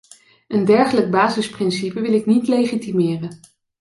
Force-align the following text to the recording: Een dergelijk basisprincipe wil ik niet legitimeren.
Een 0.47 0.65
dergelijk 0.65 1.11
basisprincipe 1.11 2.01
wil 2.01 2.13
ik 2.13 2.25
niet 2.25 2.47
legitimeren. 2.47 3.39